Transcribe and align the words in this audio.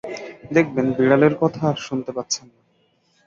দেখবেন, 0.51 0.87
বিড়ালের 0.97 1.33
কথা 1.35 1.61
আর 1.69 1.77
শুনতে 1.77 2.11
পাচ্ছেন 2.11 2.45
না। 2.47 2.59